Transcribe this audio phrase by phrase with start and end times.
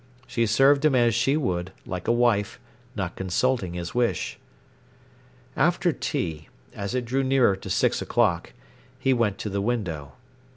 [0.25, 2.59] She served him as she would, like a wife,
[2.95, 4.39] not consulting his wish.
[5.55, 8.53] After tea, as it drew near to six o'clock,
[8.97, 10.13] he went to the window.